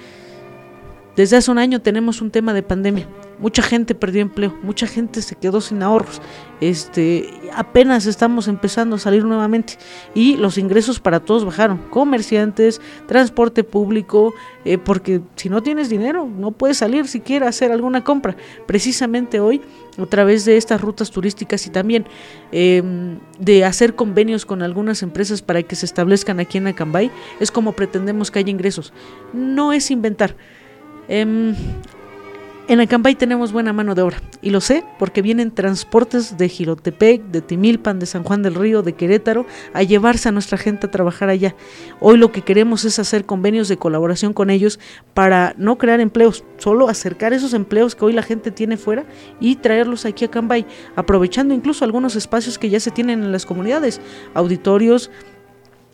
[1.15, 3.08] Desde hace un año tenemos un tema de pandemia.
[3.38, 6.21] Mucha gente perdió empleo, mucha gente se quedó sin ahorros.
[6.60, 9.78] Este, apenas estamos empezando a salir nuevamente
[10.15, 11.78] y los ingresos para todos bajaron.
[11.89, 14.34] Comerciantes, transporte público,
[14.65, 18.36] eh, porque si no tienes dinero no puedes salir siquiera a hacer alguna compra.
[18.65, 19.62] Precisamente hoy,
[19.97, 22.06] a través de estas rutas turísticas y también
[22.51, 27.51] em, de hacer convenios con algunas empresas para que se establezcan aquí en Acambay, es
[27.51, 28.93] como pretendemos que haya ingresos.
[29.34, 30.36] No es inventar.
[31.08, 31.56] Em,
[32.67, 37.21] en Acambay tenemos buena mano de obra y lo sé porque vienen transportes de Gilotepec,
[37.26, 40.91] de Timilpan, de San Juan del Río, de Querétaro a llevarse a nuestra gente a
[40.91, 41.56] trabajar allá.
[41.99, 44.80] Hoy lo que queremos es hacer convenios de colaboración con ellos
[45.13, 49.06] para no crear empleos, solo acercar esos empleos que hoy la gente tiene fuera
[49.41, 53.45] y traerlos aquí a Acambay, aprovechando incluso algunos espacios que ya se tienen en las
[53.45, 53.99] comunidades,
[54.34, 55.12] auditorios,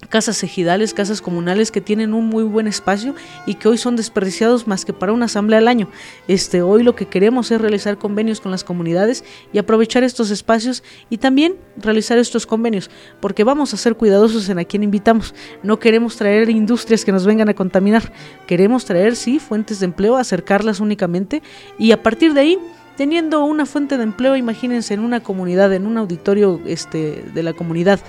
[0.10, 4.67] casas ejidales, casas comunales que tienen un muy buen espacio y que hoy son desperdiciados
[4.67, 5.88] más que para una asamblea al año.
[6.28, 10.84] Este, hoy lo que queremos es realizar convenios con las comunidades y aprovechar estos espacios
[11.10, 12.89] y también realizar estos convenios,
[13.22, 15.34] porque vamos a ser cuidadosos en a quien invitamos.
[15.63, 18.12] No queremos traer industrias que nos vengan a contaminar.
[18.48, 21.41] Queremos traer sí fuentes de empleo, acercarlas únicamente
[21.78, 22.60] y a partir de ahí
[22.98, 27.54] teniendo una fuente de empleo, imagínense en una comunidad, en un auditorio este de la
[27.54, 28.02] comunidad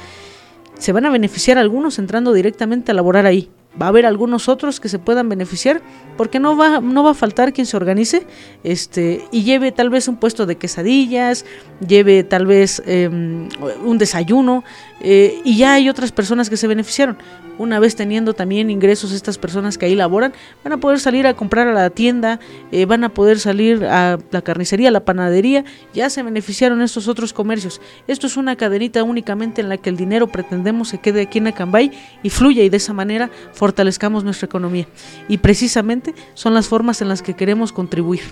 [0.80, 3.50] se van a beneficiar algunos entrando directamente a laborar ahí.
[3.80, 5.80] Va a haber algunos otros que se puedan beneficiar
[6.16, 8.26] porque no va, no va a faltar quien se organice
[8.64, 11.44] este, y lleve tal vez un puesto de quesadillas,
[11.86, 13.48] lleve tal vez em,
[13.84, 14.64] un desayuno
[15.00, 17.16] eh, y ya hay otras personas que se beneficiaron.
[17.58, 20.32] Una vez teniendo también ingresos estas personas que ahí laboran,
[20.64, 22.40] van a poder salir a comprar a la tienda,
[22.72, 27.06] eh, van a poder salir a la carnicería, a la panadería, ya se beneficiaron estos
[27.06, 27.80] otros comercios.
[28.08, 31.48] Esto es una cadenita únicamente en la que el dinero pretendemos se quede aquí en
[31.48, 33.30] Acambay y fluya y de esa manera
[33.60, 34.88] fortalezcamos nuestra economía.
[35.28, 38.22] Y precisamente son las formas en las que queremos contribuir.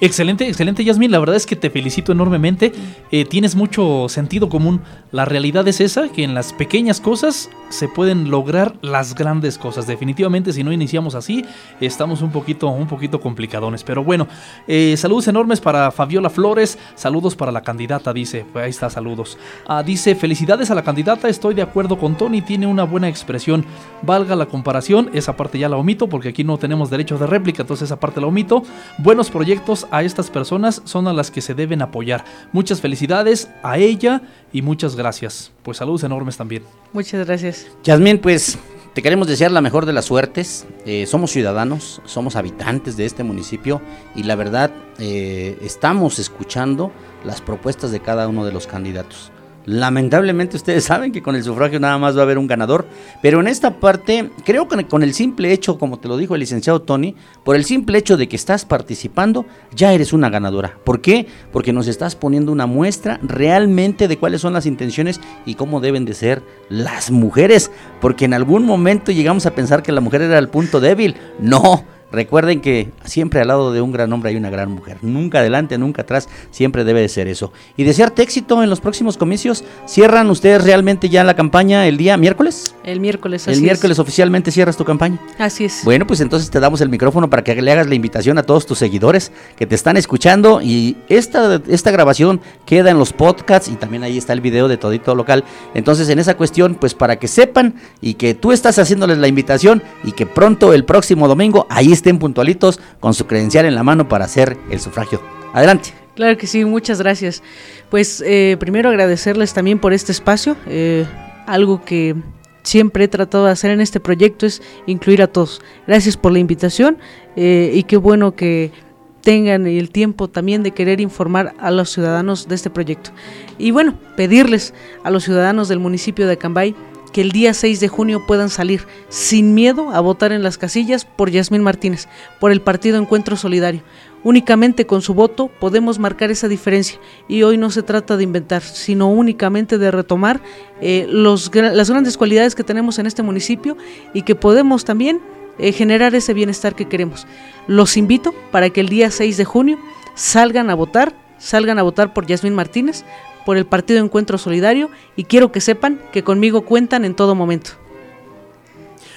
[0.00, 1.10] Excelente, excelente, Yasmin.
[1.10, 2.72] La verdad es que te felicito enormemente.
[3.10, 4.82] Eh, tienes mucho sentido común.
[5.10, 9.86] La realidad es esa, que en las pequeñas cosas se pueden lograr las grandes cosas.
[9.86, 11.44] Definitivamente, si no iniciamos así,
[11.80, 13.84] estamos un poquito, un poquito complicadones.
[13.84, 14.28] Pero bueno,
[14.68, 16.78] eh, saludos enormes para Fabiola Flores.
[16.94, 18.44] Saludos para la candidata, dice.
[18.52, 19.38] Pues ahí está, saludos.
[19.66, 21.28] Ah, dice, felicidades a la candidata.
[21.28, 22.42] Estoy de acuerdo con Tony.
[22.42, 23.64] Tiene una buena expresión.
[24.02, 25.10] Valga la comparación.
[25.14, 27.62] Esa parte ya la omito porque aquí no tenemos derecho de réplica.
[27.62, 28.62] Entonces esa parte la omito.
[28.98, 32.24] Buenos proyectos a estas personas son a las que se deben apoyar.
[32.52, 34.22] Muchas felicidades a ella
[34.52, 35.52] y muchas gracias.
[35.62, 36.62] Pues saludos enormes también.
[36.92, 37.66] Muchas gracias.
[37.84, 38.58] Yasmín, pues
[38.94, 40.66] te queremos desear la mejor de las suertes.
[40.86, 43.82] Eh, somos ciudadanos, somos habitantes de este municipio
[44.14, 49.32] y la verdad eh, estamos escuchando las propuestas de cada uno de los candidatos.
[49.66, 52.86] Lamentablemente ustedes saben que con el sufragio nada más va a haber un ganador,
[53.20, 56.40] pero en esta parte creo que con el simple hecho, como te lo dijo el
[56.40, 57.14] licenciado Tony,
[57.44, 59.44] por el simple hecho de que estás participando,
[59.74, 60.78] ya eres una ganadora.
[60.84, 61.26] ¿Por qué?
[61.52, 66.04] Porque nos estás poniendo una muestra realmente de cuáles son las intenciones y cómo deben
[66.04, 70.38] de ser las mujeres, porque en algún momento llegamos a pensar que la mujer era
[70.38, 71.16] el punto débil.
[71.40, 74.98] No, Recuerden que siempre al lado de un gran hombre hay una gran mujer.
[75.02, 76.28] Nunca adelante, nunca atrás.
[76.50, 77.52] Siempre debe de ser eso.
[77.76, 79.64] Y desearte éxito en los próximos comicios.
[79.86, 82.74] ¿Cierran ustedes realmente ya la campaña el día miércoles?
[82.84, 85.20] El miércoles, así El miércoles oficialmente cierras tu campaña.
[85.38, 85.80] Así es.
[85.84, 88.66] Bueno, pues entonces te damos el micrófono para que le hagas la invitación a todos
[88.66, 90.60] tus seguidores que te están escuchando.
[90.62, 94.76] Y esta, esta grabación queda en los podcasts y también ahí está el video de
[94.76, 95.42] Todito Local.
[95.74, 99.82] Entonces, en esa cuestión, pues para que sepan y que tú estás haciéndoles la invitación
[100.04, 104.08] y que pronto el próximo domingo ahí estén puntualitos con su credencial en la mano
[104.08, 105.20] para hacer el sufragio.
[105.52, 105.92] Adelante.
[106.14, 107.42] Claro que sí, muchas gracias.
[107.90, 110.56] Pues eh, primero agradecerles también por este espacio.
[110.66, 111.04] Eh,
[111.46, 112.16] algo que
[112.62, 115.60] siempre he tratado de hacer en este proyecto es incluir a todos.
[115.86, 116.98] Gracias por la invitación
[117.36, 118.72] eh, y qué bueno que
[119.20, 123.10] tengan el tiempo también de querer informar a los ciudadanos de este proyecto.
[123.58, 124.72] Y bueno, pedirles
[125.04, 126.74] a los ciudadanos del municipio de Cambay
[127.16, 131.06] que el día 6 de junio puedan salir sin miedo a votar en las casillas
[131.06, 132.08] por Yasmín Martínez,
[132.38, 133.80] por el partido Encuentro Solidario.
[134.22, 138.60] Únicamente con su voto podemos marcar esa diferencia y hoy no se trata de inventar,
[138.60, 140.42] sino únicamente de retomar
[140.82, 143.78] eh, las grandes cualidades que tenemos en este municipio
[144.12, 145.22] y que podemos también
[145.58, 147.26] eh, generar ese bienestar que queremos.
[147.66, 149.78] Los invito para que el día 6 de junio
[150.14, 153.06] salgan a votar, salgan a votar por Yasmín Martínez,
[153.46, 157.70] por el Partido Encuentro Solidario y quiero que sepan que conmigo cuentan en todo momento.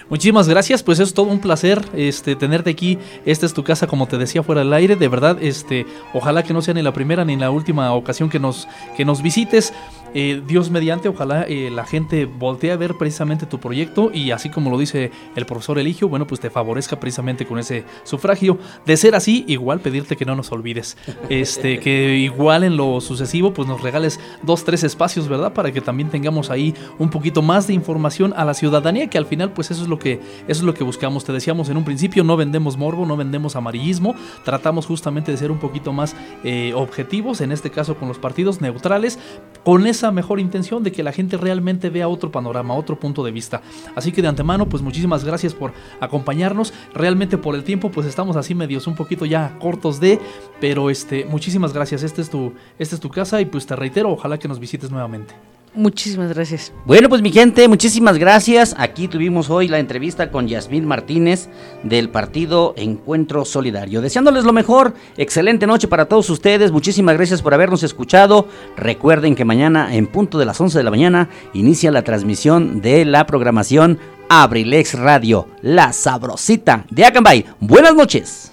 [0.09, 2.97] Muchísimas gracias, pues es todo un placer este tenerte aquí.
[3.25, 4.95] Esta es tu casa, como te decía fuera del aire.
[4.95, 8.39] De verdad, este, ojalá que no sea ni la primera ni la última ocasión que
[8.39, 8.67] nos,
[8.97, 9.71] que nos visites.
[10.13, 14.49] Eh, Dios mediante, ojalá eh, la gente voltee a ver precisamente tu proyecto y así
[14.49, 18.57] como lo dice el profesor Eligio, bueno, pues te favorezca precisamente con ese sufragio.
[18.85, 20.97] De ser así, igual pedirte que no nos olvides.
[21.29, 25.53] Este, que igual en lo sucesivo, pues nos regales dos, tres espacios, ¿verdad?
[25.53, 29.25] Para que también tengamos ahí un poquito más de información a la ciudadanía, que al
[29.25, 30.13] final, pues eso es lo que,
[30.47, 31.23] eso es lo que buscamos.
[31.23, 35.51] Te decíamos en un principio, no vendemos morbo, no vendemos amarillismo, tratamos justamente de ser
[35.51, 39.19] un poquito más eh, objetivos, en este caso con los partidos neutrales,
[39.63, 43.31] con esa mejor intención de que la gente realmente vea otro panorama, otro punto de
[43.31, 43.61] vista.
[43.95, 46.73] Así que de antemano, pues muchísimas gracias por acompañarnos.
[46.93, 50.19] Realmente por el tiempo, pues estamos así medios un poquito ya cortos de,
[50.59, 52.03] pero este, muchísimas gracias.
[52.03, 54.89] Este es tu, esta es tu casa y pues te reitero, ojalá que nos visites
[54.89, 55.35] nuevamente.
[55.73, 56.73] Muchísimas gracias.
[56.85, 58.75] Bueno, pues mi gente, muchísimas gracias.
[58.77, 61.47] Aquí tuvimos hoy la entrevista con Yasmín Martínez
[61.83, 64.01] del partido Encuentro Solidario.
[64.01, 66.71] Deseándoles lo mejor, excelente noche para todos ustedes.
[66.71, 68.47] Muchísimas gracias por habernos escuchado.
[68.77, 73.05] Recuerden que mañana en punto de las 11 de la mañana inicia la transmisión de
[73.05, 77.45] la programación Abrilex Radio, la sabrosita de Acambay.
[77.59, 78.48] Buenas noches.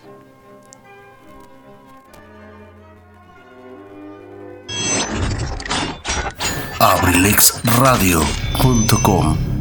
[6.87, 9.56] abrilexradio.com